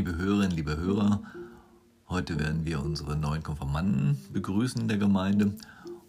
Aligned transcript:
Liebe 0.00 0.16
Hörerinnen, 0.16 0.56
liebe 0.56 0.78
Hörer, 0.78 1.20
heute 2.08 2.38
werden 2.38 2.64
wir 2.64 2.82
unsere 2.82 3.16
neuen 3.16 3.42
Konfirmanden 3.42 4.18
begrüßen 4.32 4.80
in 4.80 4.88
der 4.88 4.96
Gemeinde 4.96 5.52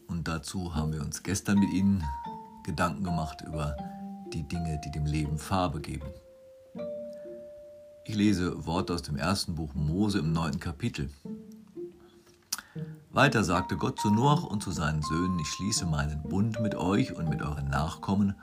und 0.08 0.30
dazu 0.30 0.74
haben 0.74 0.94
wir 0.94 1.02
uns 1.02 1.24
gestern 1.24 1.60
mit 1.60 1.74
ihnen 1.74 2.02
Gedanken 2.64 3.04
gemacht 3.04 3.44
über 3.46 3.76
die 4.32 4.48
Dinge, 4.48 4.80
die 4.86 4.92
dem 4.92 5.06
Leben 5.06 5.38
Farbe 5.38 5.82
geben. 5.82 6.08
Ich 8.06 8.16
lese 8.16 8.66
Worte 8.66 8.94
aus 8.94 9.02
dem 9.02 9.18
ersten 9.18 9.56
Buch 9.56 9.74
Mose 9.74 10.20
im 10.20 10.32
neunten 10.32 10.62
Kapitel. 10.62 11.10
Weiter 13.10 13.44
sagte 13.44 13.76
Gott 13.76 14.00
zu 14.00 14.10
Noach 14.10 14.46
und 14.46 14.64
zu 14.64 14.72
seinen 14.72 15.02
Söhnen, 15.02 15.38
ich 15.38 15.50
schließe 15.50 15.86
meinen 15.86 16.24
Bund 16.24 16.62
mit 16.62 16.76
euch 16.76 17.14
und 17.14 17.28
mit 17.28 17.42
euren 17.42 17.68
Nachkommen 17.70 18.36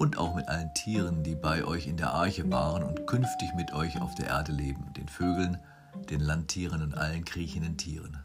und 0.00 0.16
auch 0.16 0.34
mit 0.34 0.48
allen 0.48 0.72
Tieren, 0.72 1.22
die 1.22 1.34
bei 1.34 1.62
euch 1.62 1.86
in 1.86 1.98
der 1.98 2.14
Arche 2.14 2.50
waren 2.50 2.82
und 2.82 3.06
künftig 3.06 3.52
mit 3.54 3.74
euch 3.74 4.00
auf 4.00 4.14
der 4.14 4.28
Erde 4.28 4.50
leben, 4.50 4.90
den 4.96 5.08
Vögeln, 5.08 5.58
den 6.08 6.20
Landtieren 6.20 6.82
und 6.82 6.94
allen 6.94 7.22
kriechenden 7.26 7.76
Tieren. 7.76 8.16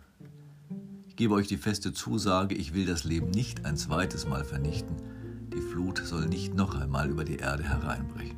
Ich 1.06 1.18
gebe 1.18 1.34
euch 1.34 1.50
die 1.50 1.58
feste 1.58 1.92
Zusage, 1.92 2.56
ich 2.56 2.74
will 2.74 2.86
das 2.86 3.04
Leben 3.04 3.30
nicht 3.30 3.66
ein 3.66 3.76
zweites 3.76 4.26
Mal 4.26 4.46
vernichten, 4.46 4.96
die 5.54 5.60
Flut 5.60 5.98
soll 5.98 6.28
nicht 6.28 6.54
noch 6.54 6.80
einmal 6.80 7.10
über 7.10 7.26
die 7.26 7.38
Erde 7.38 7.64
hereinbrechen. 7.64 8.38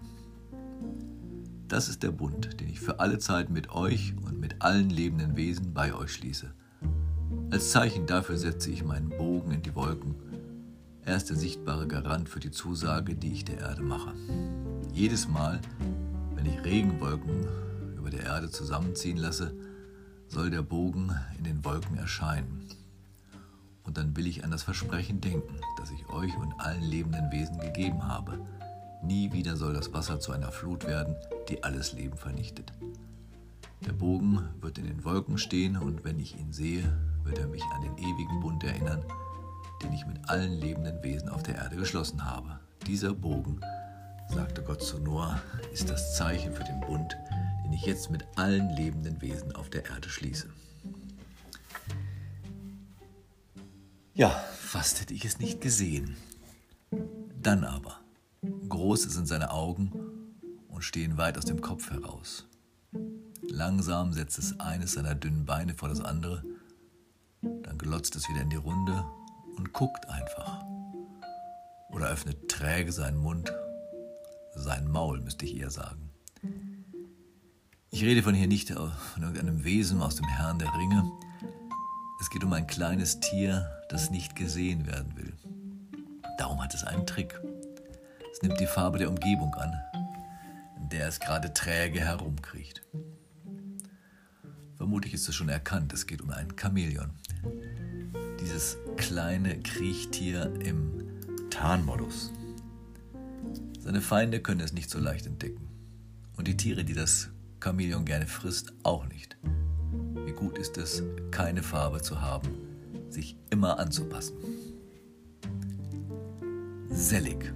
Das 1.67 1.90
ist 1.90 2.02
der 2.02 2.12
Bund, 2.12 2.59
den 2.59 2.70
ich 2.70 2.80
für 2.80 3.00
alle 3.00 3.20
Zeit 3.20 3.52
mit 3.52 3.70
euch 3.70 4.16
und 4.26 4.40
mit 4.40 4.64
allen 4.64 4.90
lebenden 4.90 5.38
Wesen 5.38 5.76
bei 5.76 5.94
euch 5.94 6.12
schließe. 6.14 6.52
Als 7.52 7.70
Zeichen 7.70 8.08
dafür 8.08 8.38
setze 8.38 8.72
ich 8.72 8.84
meinen 8.84 9.09
Bogen 9.09 9.52
in 9.52 9.62
die 9.62 9.76
Wolken 9.76 10.16
er 11.07 11.16
ist 11.16 11.29
der 11.29 11.38
sichtbare 11.38 11.88
Garant 11.88 12.27
für 12.27 12.41
die 12.41 12.52
Zusage, 12.52 13.16
die 13.16 13.31
ich 13.31 13.45
der 13.45 13.59
Erde 13.59 13.81
mache. 13.81 14.13
Jedes 14.93 15.25
Mal, 15.30 15.61
wenn 16.35 16.45
ich 16.45 16.66
Regenwolken 16.66 17.47
über 17.97 18.09
der 18.09 18.23
Erde 18.23 18.52
zusammenziehen 18.52 19.16
lasse, 19.16 19.53
soll 20.27 20.49
der 20.49 20.64
Bogen 20.64 21.16
in 21.38 21.45
den 21.45 21.64
Wolken 21.64 21.97
erscheinen. 21.97 22.67
Und 23.86 23.97
dann 23.97 24.17
will 24.17 24.27
ich 24.27 24.44
an 24.44 24.52
das 24.52 24.64
Versprechen 24.64 25.22
denken, 25.22 25.55
das 25.77 25.91
ich 25.91 26.09
euch 26.09 26.36
und 26.36 26.59
allen 26.59 26.83
lebenden 26.83 27.31
Wesen 27.31 27.58
gegeben 27.58 28.05
habe. 28.05 28.45
Nie 29.02 29.31
wieder 29.31 29.55
soll 29.55 29.73
das 29.73 29.94
Wasser 29.94 30.19
zu 30.19 30.33
einer 30.33 30.52
Flut 30.52 30.86
werden, 30.86 31.16
die 31.47 31.64
alles 31.64 31.94
Leben 31.94 32.17
vernichtet. 32.17 32.73
Der 33.86 33.94
Bogen 33.94 34.44
wird 34.59 34.77
in 34.77 34.88
den 34.88 35.05
Wolken 35.05 35.38
stehen 35.38 35.77
und 35.77 36.03
wenn 36.03 36.19
ich 36.19 36.38
ihn 36.38 36.52
sehe, 36.52 36.92
wird 37.23 37.38
er 37.38 37.47
mich 37.47 37.64
an 37.64 37.83
den 37.83 37.97
ewigen 37.97 38.42
Bund 38.42 38.61
erinnern, 38.66 39.05
den 39.83 39.94
ich 39.94 40.06
mit 40.06 40.30
allen 40.30 40.53
lebenden 40.53 41.02
Wesen 41.03 41.30
auf 41.30 41.44
der 41.44 41.56
Erde 41.56 41.75
geschlossen 41.75 42.25
habe. 42.25 42.59
Dieser 42.86 43.14
Bogen, 43.14 43.61
sagte 44.30 44.64
Gott 44.64 44.81
zu 44.81 45.00
Noah, 45.00 45.42
ist 45.73 45.89
das 45.89 46.16
Zeichen 46.16 46.53
für 46.53 46.64
den 46.64 46.80
Bund, 46.81 47.16
den 47.64 47.73
ich 47.73 47.86
jetzt 47.86 48.09
mit 48.09 48.25
allen 48.36 48.70
lebenden 48.70 49.22
Wesen 49.22 49.55
auf 49.55 49.70
der 49.70 49.86
Erde 49.86 50.09
schließe. 50.09 50.50
Ja, 54.14 54.30
fast 54.30 55.02
hätte 55.02 55.14
ich 55.14 55.25
es 55.25 55.39
nicht 55.39 55.61
gesehen. 55.61 56.17
Dann 57.42 57.64
aber, 57.64 58.00
groß 58.67 59.03
sind 59.03 59.28
seine 59.28 59.52
Augen 59.52 59.92
und 60.70 60.81
stehen 60.81 61.17
weit 61.17 61.38
aus 61.38 61.45
dem 61.45 61.61
Kopf 61.61 61.92
heraus. 61.92 62.48
Langsam 63.50 64.14
setzt 64.14 64.39
es 64.39 64.59
eines 64.59 64.94
seiner 64.94 65.16
dünnen 65.16 65.45
Beine 65.45 65.75
vor 65.75 65.89
das 65.89 66.02
andere, 66.02 66.44
dann 67.42 67.78
glotzt 67.78 68.16
es 68.16 68.28
wieder 68.28 68.42
in 68.42 68.50
die 68.50 68.55
Runde 68.55 69.05
und 69.58 69.73
guckt 69.73 70.08
einfach. 70.09 70.63
Oder 71.89 72.08
öffnet 72.08 72.47
träge 72.47 72.91
seinen 72.91 73.17
Mund, 73.17 73.52
sein 74.55 74.88
Maul, 74.88 75.19
müsste 75.22 75.45
ich 75.45 75.58
eher 75.58 75.72
sagen. 75.72 76.09
Ich 77.89 78.03
rede 78.03 78.22
von 78.22 78.36
hier 78.36 78.47
nicht 78.47 78.69
von 78.69 79.23
irgendeinem 79.23 79.64
Wesen 79.64 80.02
aus 80.02 80.16
dem 80.16 80.27
Herrn 80.27 80.59
der 80.59 80.73
Ringe. 80.73 81.04
Es 82.21 82.30
geht 82.30 82.43
um 82.43 82.54
ein 82.54 82.67
kleines 82.67 83.20
Tier, 83.20 83.70
das 83.89 84.09
nicht 84.09 84.36
gesehen 84.36 84.86
werden 84.86 85.15
will. 85.15 85.33
Darum 86.37 86.61
hat 86.61 86.73
es 86.73 86.83
einen 86.83 87.08
Trick. 87.08 87.39
Es 88.32 88.42
nimmt 88.42 88.59
die 88.59 88.67
Farbe 88.67 88.99
der 88.99 89.09
Umgebung 89.09 89.53
an, 89.55 89.73
in 90.80 90.89
der 90.89 91.08
es 91.08 91.20
gerade 91.20 91.53
träge 91.53 91.99
herumkriecht. 92.02 92.83
Vermutlich 94.76 95.14
ist 95.14 95.27
es 95.27 95.33
schon 95.33 95.49
erkannt, 95.49 95.93
es 95.93 96.05
geht 96.05 96.21
um 96.21 96.30
ein 96.30 96.53
Chamäleon 96.55 97.11
dieses 98.47 98.77
kleine 98.95 99.59
Kriechtier 99.59 100.53
im 100.61 101.03
Tarnmodus. 101.49 102.31
Seine 103.81 103.99
Feinde 103.99 104.39
können 104.39 104.61
es 104.61 104.71
nicht 104.71 104.89
so 104.89 104.99
leicht 104.99 105.25
entdecken. 105.25 105.67
Und 106.37 106.47
die 106.47 106.55
Tiere, 106.55 106.85
die 106.85 106.93
das 106.93 107.30
Chamäleon 107.61 108.05
gerne 108.05 108.25
frisst, 108.25 108.71
auch 108.83 109.05
nicht. 109.09 109.35
Wie 110.25 110.31
gut 110.31 110.58
ist 110.58 110.77
es, 110.77 111.03
keine 111.30 111.61
Farbe 111.61 112.02
zu 112.02 112.21
haben, 112.21 112.47
sich 113.09 113.35
immer 113.49 113.80
anzupassen. 113.80 114.37
Selig. 116.89 117.53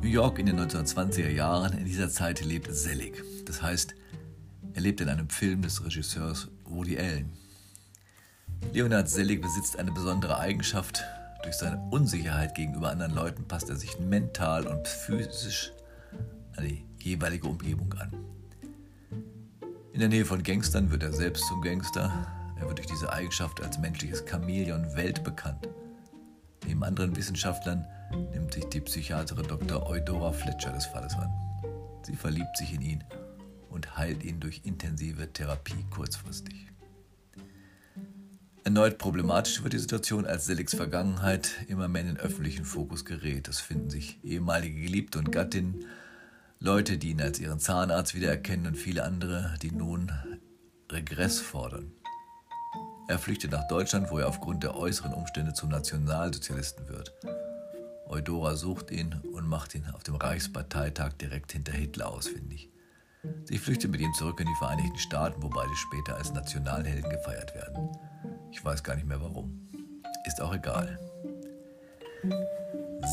New 0.00 0.08
York 0.08 0.38
in 0.38 0.46
den 0.46 0.60
1920er 0.60 1.30
Jahren, 1.30 1.76
in 1.76 1.86
dieser 1.86 2.08
Zeit 2.08 2.40
lebt 2.44 2.72
Selig. 2.72 3.20
Das 3.46 3.62
heißt, 3.62 3.96
er 4.74 4.80
lebt 4.80 5.00
in 5.00 5.08
einem 5.08 5.28
Film 5.28 5.62
des 5.62 5.84
Regisseurs 5.84 6.52
Woody 6.66 6.96
Allen. 6.96 7.45
Leonard 8.72 9.08
Selig 9.08 9.40
besitzt 9.40 9.78
eine 9.78 9.92
besondere 9.92 10.38
Eigenschaft. 10.38 11.02
Durch 11.42 11.56
seine 11.56 11.80
Unsicherheit 11.90 12.54
gegenüber 12.54 12.90
anderen 12.90 13.14
Leuten 13.14 13.46
passt 13.46 13.70
er 13.70 13.76
sich 13.76 13.98
mental 14.00 14.66
und 14.66 14.86
physisch 14.86 15.72
an 16.56 16.64
die 16.64 16.84
jeweilige 16.98 17.48
Umgebung 17.48 17.94
an. 17.94 18.12
In 19.92 20.00
der 20.00 20.08
Nähe 20.08 20.24
von 20.24 20.42
Gangstern 20.42 20.90
wird 20.90 21.02
er 21.02 21.12
selbst 21.12 21.46
zum 21.46 21.62
Gangster. 21.62 22.12
Er 22.58 22.66
wird 22.66 22.78
durch 22.78 22.88
diese 22.88 23.12
Eigenschaft 23.12 23.62
als 23.62 23.78
menschliches 23.78 24.24
Chamäleon 24.28 24.94
weltbekannt. 24.94 25.68
Neben 26.66 26.82
anderen 26.84 27.14
Wissenschaftlern 27.16 27.86
nimmt 28.32 28.52
sich 28.52 28.66
die 28.66 28.80
Psychiaterin 28.80 29.46
Dr. 29.46 29.86
Eudora 29.86 30.32
Fletcher 30.32 30.72
des 30.72 30.86
Falles 30.86 31.14
an. 31.14 31.30
Sie 32.02 32.16
verliebt 32.16 32.56
sich 32.56 32.74
in 32.74 32.82
ihn 32.82 33.04
und 33.70 33.96
heilt 33.96 34.24
ihn 34.24 34.40
durch 34.40 34.62
intensive 34.64 35.32
Therapie 35.32 35.84
kurzfristig. 35.90 36.66
Erneut 38.66 38.98
problematisch 38.98 39.62
wird 39.62 39.74
die 39.74 39.78
Situation, 39.78 40.26
als 40.26 40.46
Seligs 40.46 40.74
Vergangenheit 40.74 41.52
immer 41.68 41.86
mehr 41.86 42.00
in 42.00 42.08
den 42.08 42.16
öffentlichen 42.16 42.64
Fokus 42.64 43.04
gerät. 43.04 43.46
Es 43.46 43.60
finden 43.60 43.90
sich 43.90 44.18
ehemalige 44.24 44.80
Geliebte 44.80 45.20
und 45.20 45.30
Gattinnen, 45.30 45.84
Leute, 46.58 46.98
die 46.98 47.10
ihn 47.10 47.22
als 47.22 47.38
ihren 47.38 47.60
Zahnarzt 47.60 48.16
wiedererkennen 48.16 48.66
und 48.66 48.74
viele 48.76 49.04
andere, 49.04 49.54
die 49.62 49.70
nun 49.70 50.10
Regress 50.90 51.38
fordern. 51.38 51.92
Er 53.06 53.20
flüchtet 53.20 53.52
nach 53.52 53.68
Deutschland, 53.68 54.10
wo 54.10 54.18
er 54.18 54.26
aufgrund 54.26 54.64
der 54.64 54.76
äußeren 54.76 55.14
Umstände 55.14 55.52
zum 55.54 55.68
Nationalsozialisten 55.68 56.88
wird. 56.88 57.14
Eudora 58.08 58.56
sucht 58.56 58.90
ihn 58.90 59.14
und 59.32 59.46
macht 59.46 59.76
ihn 59.76 59.86
auf 59.94 60.02
dem 60.02 60.16
Reichsparteitag 60.16 61.12
direkt 61.12 61.52
hinter 61.52 61.70
Hitler 61.70 62.08
ausfindig. 62.08 62.68
Sie 63.44 63.58
flüchtet 63.58 63.92
mit 63.92 64.00
ihm 64.00 64.12
zurück 64.14 64.40
in 64.40 64.48
die 64.48 64.58
Vereinigten 64.58 64.98
Staaten, 64.98 65.40
wo 65.40 65.50
beide 65.50 65.74
später 65.76 66.16
als 66.16 66.32
Nationalhelden 66.32 67.08
gefeiert 67.10 67.54
werden. 67.54 67.90
Ich 68.56 68.64
weiß 68.64 68.82
gar 68.82 68.96
nicht 68.96 69.06
mehr 69.06 69.20
warum. 69.20 69.68
Ist 70.24 70.40
auch 70.40 70.54
egal. 70.54 70.98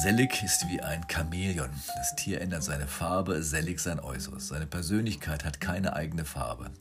Selig 0.02 0.42
ist 0.42 0.66
wie 0.70 0.80
ein 0.80 1.06
Chamäleon. 1.12 1.70
Das 1.98 2.16
Tier 2.16 2.40
ändert 2.40 2.64
seine 2.64 2.88
Farbe, 2.88 3.44
Selig 3.44 3.82
sein 3.82 4.00
Äußeres. 4.00 4.48
Seine 4.48 4.68
Persönlichkeit 4.68 5.44
hat 5.44 5.60
keine 5.60 5.98
eigene 5.98 6.24
Farbe. 6.24 6.72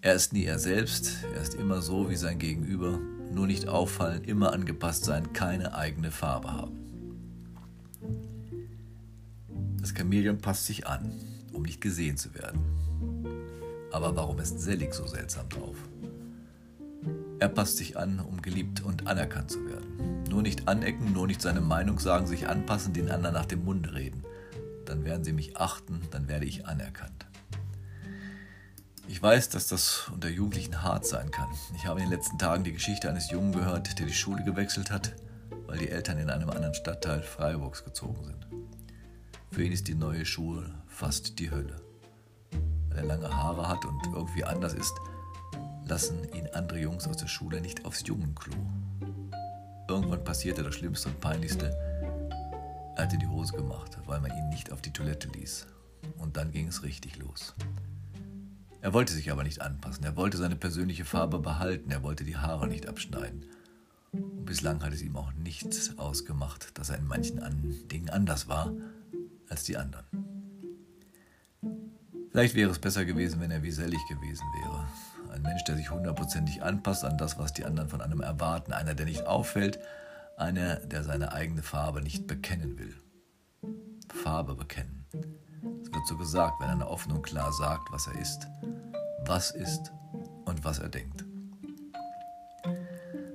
Er 0.00 0.14
ist 0.14 0.32
nie 0.32 0.44
er 0.44 0.58
selbst, 0.58 1.24
er 1.34 1.42
ist 1.42 1.54
immer 1.54 1.82
so 1.82 2.08
wie 2.08 2.16
sein 2.16 2.38
Gegenüber, 2.38 2.98
nur 3.30 3.46
nicht 3.46 3.68
auffallen, 3.68 4.24
immer 4.24 4.54
angepasst 4.54 5.04
sein, 5.04 5.34
keine 5.34 5.74
eigene 5.74 6.10
Farbe 6.10 6.52
haben. 6.52 6.78
Das 9.78 9.94
Chamäleon 9.94 10.38
passt 10.38 10.64
sich 10.64 10.86
an, 10.86 11.12
um 11.52 11.62
nicht 11.62 11.82
gesehen 11.82 12.16
zu 12.16 12.34
werden. 12.34 12.64
Aber 13.92 14.16
warum 14.16 14.38
ist 14.38 14.58
Selig 14.58 14.94
so 14.94 15.06
seltsam 15.06 15.50
drauf? 15.50 15.76
Er 17.44 17.50
passt 17.50 17.76
sich 17.76 17.98
an, 17.98 18.20
um 18.20 18.40
geliebt 18.40 18.80
und 18.80 19.06
anerkannt 19.06 19.50
zu 19.50 19.66
werden. 19.66 20.22
Nur 20.30 20.40
nicht 20.40 20.66
anecken, 20.66 21.12
nur 21.12 21.26
nicht 21.26 21.42
seine 21.42 21.60
Meinung 21.60 21.98
sagen, 21.98 22.26
sich 22.26 22.48
anpassen, 22.48 22.94
den 22.94 23.10
anderen 23.10 23.34
nach 23.34 23.44
dem 23.44 23.66
Munde 23.66 23.92
reden. 23.92 24.24
Dann 24.86 25.04
werden 25.04 25.24
sie 25.24 25.34
mich 25.34 25.54
achten, 25.58 26.00
dann 26.10 26.26
werde 26.26 26.46
ich 26.46 26.66
anerkannt. 26.66 27.26
Ich 29.08 29.22
weiß, 29.22 29.50
dass 29.50 29.68
das 29.68 30.10
unter 30.10 30.30
Jugendlichen 30.30 30.82
hart 30.82 31.04
sein 31.04 31.30
kann. 31.30 31.50
Ich 31.76 31.84
habe 31.84 32.00
in 32.00 32.06
den 32.06 32.16
letzten 32.16 32.38
Tagen 32.38 32.64
die 32.64 32.72
Geschichte 32.72 33.10
eines 33.10 33.30
Jungen 33.30 33.52
gehört, 33.52 33.98
der 33.98 34.06
die 34.06 34.14
Schule 34.14 34.42
gewechselt 34.42 34.90
hat, 34.90 35.14
weil 35.66 35.76
die 35.76 35.90
Eltern 35.90 36.16
in 36.16 36.30
einem 36.30 36.48
anderen 36.48 36.72
Stadtteil 36.72 37.22
Freiburgs 37.22 37.84
gezogen 37.84 38.24
sind. 38.24 38.46
Für 39.50 39.64
ihn 39.64 39.72
ist 39.72 39.86
die 39.86 39.94
neue 39.94 40.24
Schule 40.24 40.72
fast 40.86 41.38
die 41.38 41.50
Hölle. 41.50 41.76
Weil 42.88 43.00
er 43.00 43.04
lange 43.04 43.36
Haare 43.36 43.68
hat 43.68 43.84
und 43.84 44.00
irgendwie 44.14 44.44
anders 44.44 44.72
ist, 44.72 44.94
lassen 45.86 46.24
ihn 46.34 46.48
andere 46.52 46.78
Jungs 46.78 47.06
aus 47.06 47.16
der 47.16 47.26
Schule 47.26 47.60
nicht 47.60 47.84
aufs 47.84 48.06
Jungenklo. 48.06 48.54
Irgendwann 49.88 50.24
passierte 50.24 50.62
das 50.62 50.74
Schlimmste 50.74 51.08
und 51.08 51.20
Peinlichste. 51.20 51.76
Er 52.96 53.04
hatte 53.04 53.18
die 53.18 53.26
Hose 53.26 53.52
gemacht, 53.52 53.98
weil 54.06 54.20
man 54.20 54.30
ihn 54.30 54.48
nicht 54.48 54.72
auf 54.72 54.80
die 54.80 54.92
Toilette 54.92 55.28
ließ. 55.28 55.66
Und 56.18 56.36
dann 56.36 56.52
ging 56.52 56.68
es 56.68 56.82
richtig 56.82 57.16
los. 57.18 57.54
Er 58.80 58.92
wollte 58.92 59.14
sich 59.14 59.30
aber 59.30 59.44
nicht 59.44 59.62
anpassen, 59.62 60.04
er 60.04 60.16
wollte 60.16 60.36
seine 60.36 60.56
persönliche 60.56 61.06
Farbe 61.06 61.38
behalten, 61.38 61.90
er 61.90 62.02
wollte 62.02 62.24
die 62.24 62.36
Haare 62.36 62.68
nicht 62.68 62.86
abschneiden. 62.86 63.46
Und 64.12 64.44
bislang 64.44 64.82
hat 64.84 64.92
es 64.92 65.02
ihm 65.02 65.16
auch 65.16 65.32
nichts 65.32 65.98
ausgemacht, 65.98 66.78
dass 66.78 66.90
er 66.90 66.98
in 66.98 67.06
manchen 67.06 67.40
Dingen 67.88 68.10
anders 68.10 68.46
war 68.46 68.72
als 69.48 69.64
die 69.64 69.76
anderen. 69.76 70.04
Vielleicht 72.30 72.54
wäre 72.54 72.70
es 72.70 72.78
besser 72.78 73.04
gewesen, 73.04 73.40
wenn 73.40 73.50
er 73.50 73.62
wie 73.62 73.70
Sellig 73.70 74.00
gewesen 74.08 74.44
wäre. 74.60 74.86
Ein 75.34 75.42
Mensch, 75.42 75.64
der 75.64 75.74
sich 75.74 75.90
hundertprozentig 75.90 76.62
anpasst 76.62 77.04
an 77.04 77.18
das, 77.18 77.38
was 77.38 77.52
die 77.52 77.64
anderen 77.64 77.88
von 77.88 78.00
einem 78.00 78.20
erwarten. 78.20 78.72
Einer, 78.72 78.94
der 78.94 79.06
nicht 79.06 79.26
auffällt. 79.26 79.80
Einer, 80.36 80.76
der 80.76 81.02
seine 81.02 81.32
eigene 81.32 81.62
Farbe 81.62 82.00
nicht 82.00 82.28
bekennen 82.28 82.78
will. 82.78 82.94
Farbe 84.22 84.54
bekennen. 84.54 85.04
Es 85.82 85.92
wird 85.92 86.06
so 86.06 86.16
gesagt, 86.16 86.60
wenn 86.60 86.68
einer 86.68 86.88
offen 86.88 87.10
und 87.10 87.22
klar 87.22 87.52
sagt, 87.52 87.90
was 87.90 88.06
er 88.06 88.20
ist, 88.20 88.46
was 89.26 89.50
ist 89.50 89.92
und 90.44 90.64
was 90.64 90.78
er 90.78 90.88
denkt. 90.88 91.24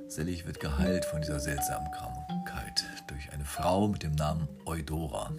Sellig 0.08 0.46
wird 0.48 0.62
geheilt 0.62 1.04
von 1.04 1.20
dieser 1.20 1.42
seltsamen 1.42 1.92
Krankheit 1.92 2.86
durch 3.08 3.32
eine 3.34 3.46
Frau 3.46 3.90
mit 3.90 4.04
dem 4.04 4.14
Namen 4.14 4.48
Eudora. 4.66 5.34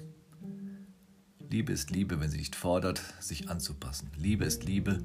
Liebe 1.50 1.73
ist 1.73 1.91
Liebe, 1.91 2.20
wenn 2.20 2.31
sie 2.31 2.38
nicht 2.38 2.55
fordert, 2.55 3.02
sich 3.19 3.50
anzupassen. 3.50 4.08
Liebe 4.17 4.44
ist 4.44 4.62
Liebe, 4.62 5.02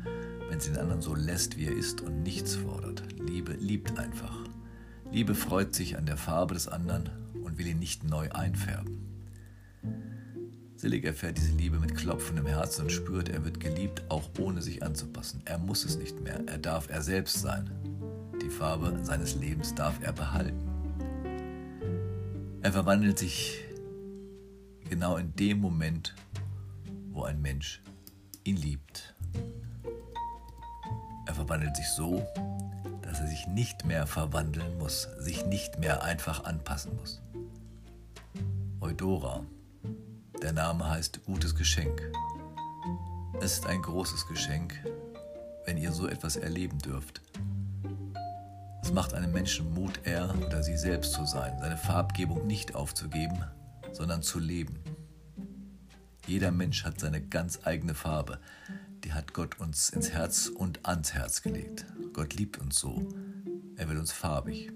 wenn 0.47 0.59
sie 0.59 0.69
den 0.69 0.79
anderen 0.79 1.01
so 1.01 1.15
lässt, 1.15 1.57
wie 1.57 1.65
er 1.65 1.75
ist 1.75 2.01
und 2.01 2.21
nichts 2.21 2.55
fordert. 2.55 3.01
Liebe 3.19 3.53
liebt 3.53 3.97
einfach. 3.97 4.37
Liebe 5.11 5.33
freut 5.33 5.73
sich 5.73 5.97
an 5.97 6.05
der 6.05 6.17
Farbe 6.17 6.53
des 6.53 6.67
anderen 6.67 7.09
und 7.43 7.57
will 7.57 7.65
ihn 7.65 7.79
nicht 7.79 8.03
neu 8.03 8.29
einfärben. 8.29 8.99
Sillig 10.75 11.03
erfährt 11.03 11.39
diese 11.39 11.51
Liebe 11.53 11.79
mit 11.79 11.95
klopfendem 11.95 12.45
Herzen 12.45 12.83
und 12.83 12.91
spürt, 12.91 13.29
er 13.29 13.43
wird 13.43 13.59
geliebt, 13.59 14.03
auch 14.09 14.29
ohne 14.37 14.61
sich 14.61 14.83
anzupassen. 14.83 15.41
Er 15.45 15.57
muss 15.57 15.83
es 15.83 15.97
nicht 15.97 16.21
mehr, 16.21 16.43
er 16.45 16.59
darf 16.59 16.89
er 16.91 17.01
selbst 17.01 17.41
sein. 17.41 17.71
Die 18.39 18.51
Farbe 18.51 18.99
seines 19.01 19.33
Lebens 19.33 19.73
darf 19.73 19.95
er 20.03 20.13
behalten. 20.13 20.69
Er 22.61 22.71
verwandelt 22.71 23.17
sich 23.17 23.63
genau 24.87 25.17
in 25.17 25.35
dem 25.35 25.59
Moment, 25.59 26.13
wo 27.15 27.23
ein 27.23 27.41
Mensch 27.41 27.81
ihn 28.43 28.57
liebt. 28.57 29.15
Er 31.25 31.33
verwandelt 31.33 31.75
sich 31.75 31.87
so, 31.89 32.21
dass 33.01 33.21
er 33.21 33.27
sich 33.27 33.47
nicht 33.47 33.85
mehr 33.85 34.05
verwandeln 34.05 34.77
muss, 34.77 35.07
sich 35.17 35.45
nicht 35.45 35.79
mehr 35.79 36.03
einfach 36.03 36.43
anpassen 36.43 36.95
muss. 36.97 37.21
Eudora, 38.81 39.43
der 40.41 40.53
Name 40.53 40.87
heißt 40.87 41.23
gutes 41.25 41.55
Geschenk. 41.55 42.01
Es 43.41 43.53
ist 43.53 43.65
ein 43.65 43.81
großes 43.81 44.27
Geschenk, 44.27 44.73
wenn 45.65 45.77
ihr 45.77 45.91
so 45.91 46.07
etwas 46.07 46.35
erleben 46.35 46.77
dürft. 46.79 47.21
Es 48.83 48.91
macht 48.91 49.13
einem 49.13 49.31
Menschen 49.31 49.73
Mut, 49.73 50.01
er 50.03 50.35
oder 50.45 50.61
sie 50.61 50.77
selbst 50.77 51.13
zu 51.13 51.25
sein, 51.25 51.57
seine 51.59 51.77
Farbgebung 51.77 52.45
nicht 52.45 52.75
aufzugeben, 52.75 53.43
sondern 53.93 54.21
zu 54.21 54.37
leben. 54.37 54.79
Jeder 56.27 56.51
Mensch 56.51 56.83
hat 56.85 56.99
seine 56.99 57.21
ganz 57.21 57.59
eigene 57.65 57.93
Farbe. 57.93 58.39
Die 59.03 59.13
hat 59.13 59.33
Gott 59.33 59.59
uns 59.59 59.89
ins 59.89 60.09
Herz 60.09 60.47
und 60.47 60.85
ans 60.85 61.13
Herz 61.13 61.43
gelegt. 61.43 61.85
Gott 62.13 62.33
liebt 62.33 62.57
uns 62.57 62.79
so. 62.79 63.07
Er 63.75 63.89
will 63.89 63.97
uns 63.97 64.11
farbig. 64.11 64.71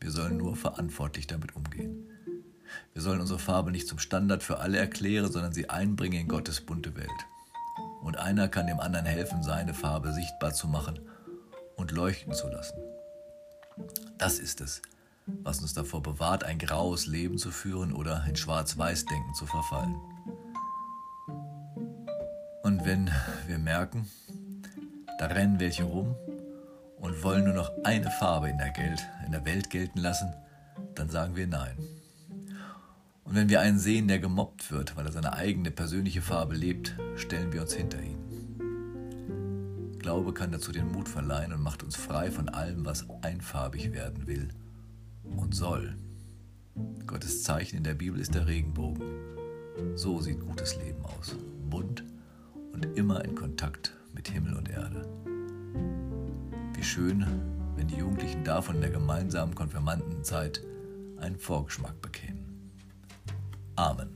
Wir 0.00 0.10
sollen 0.10 0.38
nur 0.38 0.56
verantwortlich 0.56 1.26
damit 1.26 1.54
umgehen. 1.56 2.08
Wir 2.94 3.02
sollen 3.02 3.20
unsere 3.20 3.38
Farbe 3.38 3.70
nicht 3.70 3.86
zum 3.86 3.98
Standard 3.98 4.42
für 4.42 4.58
alle 4.58 4.78
erklären, 4.78 5.30
sondern 5.30 5.52
sie 5.52 5.68
einbringen 5.68 6.22
in 6.22 6.28
Gottes 6.28 6.62
bunte 6.62 6.96
Welt. 6.96 7.10
Und 8.00 8.16
einer 8.16 8.48
kann 8.48 8.66
dem 8.66 8.80
anderen 8.80 9.06
helfen, 9.06 9.42
seine 9.42 9.74
Farbe 9.74 10.12
sichtbar 10.12 10.54
zu 10.54 10.68
machen 10.68 11.00
und 11.76 11.90
leuchten 11.90 12.32
zu 12.32 12.48
lassen. 12.48 12.78
Das 14.16 14.38
ist 14.38 14.62
es, 14.62 14.80
was 15.26 15.60
uns 15.60 15.74
davor 15.74 16.02
bewahrt, 16.02 16.44
ein 16.44 16.58
graues 16.58 17.06
Leben 17.06 17.36
zu 17.36 17.50
führen 17.50 17.92
oder 17.92 18.24
in 18.26 18.36
Schwarz-Weiß-Denken 18.36 19.34
zu 19.34 19.44
verfallen. 19.44 19.96
Und 22.66 22.84
wenn 22.84 23.08
wir 23.46 23.58
merken, 23.58 24.08
da 25.20 25.26
rennen 25.26 25.60
welche 25.60 25.84
rum 25.84 26.16
und 26.98 27.22
wollen 27.22 27.44
nur 27.44 27.54
noch 27.54 27.70
eine 27.84 28.10
Farbe 28.10 28.48
in 28.48 28.58
der, 28.58 28.70
Geld, 28.70 29.06
in 29.24 29.30
der 29.30 29.44
Welt 29.44 29.70
gelten 29.70 30.00
lassen, 30.00 30.34
dann 30.96 31.08
sagen 31.08 31.36
wir 31.36 31.46
nein. 31.46 31.76
Und 33.22 33.36
wenn 33.36 33.48
wir 33.48 33.60
einen 33.60 33.78
sehen, 33.78 34.08
der 34.08 34.18
gemobbt 34.18 34.72
wird, 34.72 34.96
weil 34.96 35.06
er 35.06 35.12
seine 35.12 35.34
eigene 35.34 35.70
persönliche 35.70 36.22
Farbe 36.22 36.56
lebt, 36.56 36.96
stellen 37.14 37.52
wir 37.52 37.62
uns 37.62 37.72
hinter 37.72 38.02
ihn. 38.02 38.18
Glaube 40.00 40.34
kann 40.34 40.50
dazu 40.50 40.72
den 40.72 40.90
Mut 40.90 41.08
verleihen 41.08 41.52
und 41.52 41.62
macht 41.62 41.84
uns 41.84 41.94
frei 41.94 42.32
von 42.32 42.48
allem, 42.48 42.84
was 42.84 43.06
einfarbig 43.22 43.92
werden 43.92 44.26
will 44.26 44.48
und 45.22 45.54
soll. 45.54 45.94
Gottes 47.06 47.44
Zeichen 47.44 47.76
in 47.76 47.84
der 47.84 47.94
Bibel 47.94 48.18
ist 48.18 48.34
der 48.34 48.48
Regenbogen. 48.48 49.04
So 49.94 50.20
sieht 50.20 50.40
gutes 50.40 50.74
Leben 50.78 51.04
aus. 51.04 51.36
Bunt 51.70 52.02
und 52.76 52.84
immer 52.98 53.24
in 53.24 53.34
Kontakt 53.34 53.94
mit 54.12 54.28
Himmel 54.28 54.54
und 54.54 54.68
Erde. 54.68 55.08
Wie 56.74 56.82
schön, 56.82 57.24
wenn 57.74 57.88
die 57.88 57.96
Jugendlichen 57.96 58.44
davon 58.44 58.76
in 58.76 58.80
der 58.82 58.90
gemeinsamen 58.90 59.54
Konfirmandenzeit 59.54 60.60
einen 61.16 61.38
Vorgeschmack 61.38 61.98
bekämen. 62.02 62.70
Amen. 63.76 64.15